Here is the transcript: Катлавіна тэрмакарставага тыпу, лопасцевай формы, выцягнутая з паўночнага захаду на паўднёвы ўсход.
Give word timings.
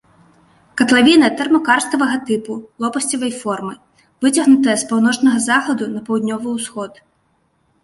Катлавіна 0.79 1.27
тэрмакарставага 1.41 2.17
тыпу, 2.29 2.55
лопасцевай 2.87 3.33
формы, 3.43 3.73
выцягнутая 4.25 4.75
з 4.85 4.89
паўночнага 4.95 5.45
захаду 5.51 5.83
на 5.95 6.05
паўднёвы 6.11 6.57
ўсход. 6.59 6.91